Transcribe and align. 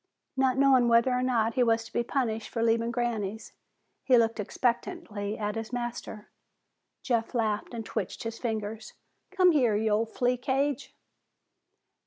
Not 0.35 0.57
knowing 0.57 0.87
whether 0.87 1.11
or 1.11 1.21
not 1.21 1.53
he 1.53 1.61
was 1.61 1.85
to 1.85 1.93
be 1.93 2.01
punished 2.01 2.49
for 2.49 2.63
leaving 2.63 2.89
Granny's, 2.89 3.53
he 4.03 4.17
looked 4.17 4.39
expectantly 4.39 5.37
at 5.37 5.53
his 5.53 5.71
master. 5.71 6.31
Jeff 7.03 7.35
laughed 7.35 7.71
and 7.71 7.85
twitched 7.85 8.23
his 8.23 8.39
fingers. 8.39 8.93
"Come 9.29 9.51
here, 9.51 9.75
you 9.75 9.91
old 9.91 10.09
flea 10.11 10.37
cage." 10.37 10.95